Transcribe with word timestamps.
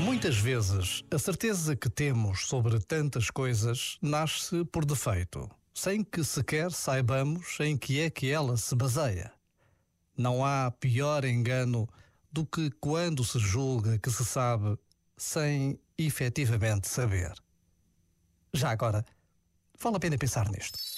Muitas 0.00 0.36
vezes, 0.36 1.04
a 1.10 1.18
certeza 1.18 1.76
que 1.76 1.88
temos 1.88 2.46
sobre 2.46 2.78
tantas 2.80 3.30
coisas 3.30 3.98
nasce 4.02 4.64
por 4.64 4.84
defeito, 4.84 5.48
sem 5.72 6.02
que 6.02 6.24
sequer 6.24 6.72
saibamos 6.72 7.58
em 7.60 7.76
que 7.76 8.00
é 8.00 8.10
que 8.10 8.30
ela 8.30 8.56
se 8.56 8.74
baseia. 8.74 9.32
Não 10.16 10.44
há 10.44 10.70
pior 10.70 11.24
engano 11.24 11.88
do 12.30 12.44
que 12.44 12.70
quando 12.80 13.24
se 13.24 13.38
julga 13.38 13.98
que 13.98 14.10
se 14.10 14.24
sabe 14.24 14.76
sem 15.16 15.78
efetivamente 15.96 16.88
saber. 16.88 17.32
Já 18.52 18.70
agora, 18.70 19.04
vale 19.80 19.96
a 19.96 20.00
pena 20.00 20.18
pensar 20.18 20.50
nisto. 20.50 20.97